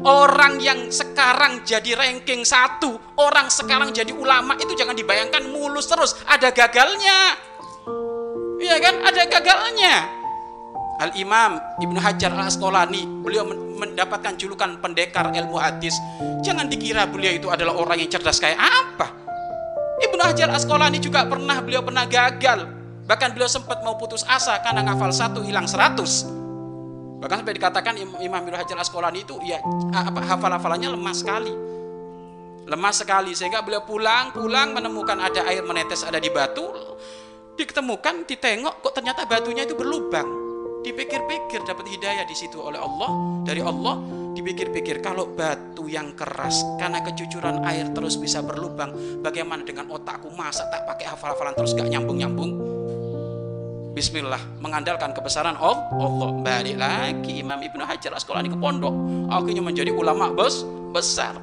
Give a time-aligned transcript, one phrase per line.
[0.00, 6.16] Orang yang sekarang jadi ranking satu, orang sekarang jadi ulama itu jangan dibayangkan mulus terus,
[6.24, 7.36] ada gagalnya.
[8.56, 8.94] Iya kan?
[9.04, 9.94] Ada gagalnya.
[11.04, 15.96] Al Imam Ibnu Hajar Al Asqalani beliau mendapatkan julukan pendekar ilmu hadis.
[16.44, 19.12] Jangan dikira beliau itu adalah orang yang cerdas kayak apa.
[20.00, 22.72] Ibnu Hajar Al Asqalani juga pernah beliau pernah gagal.
[23.04, 26.39] Bahkan beliau sempat mau putus asa karena ngafal satu hilang seratus
[27.20, 29.60] Bahkan sampai dikatakan Imam Ibnu Hajar Asqalani itu ya
[29.92, 31.52] apa hafal-hafalannya lemah sekali.
[32.64, 36.64] Lemah sekali sehingga beliau pulang-pulang menemukan ada air menetes ada di batu.
[37.60, 40.24] Ditemukan, ditengok kok ternyata batunya itu berlubang.
[40.80, 43.12] Dipikir-pikir dapat hidayah di situ oleh Allah,
[43.44, 44.00] dari Allah
[44.32, 50.64] dipikir-pikir kalau batu yang keras karena kejujuran air terus bisa berlubang, bagaimana dengan otakku masa
[50.72, 52.69] tak pakai hafal-hafalan terus gak nyambung-nyambung?
[54.00, 56.32] Bismillah mengandalkan kebesaran Allah.
[56.40, 57.44] Balik lagi.
[57.44, 58.96] Imam Ibnu Hajar Asqalani ke pondok.
[59.28, 61.36] Akhirnya menjadi ulama bes besar.